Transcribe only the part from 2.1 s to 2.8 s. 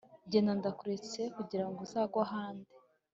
ahandi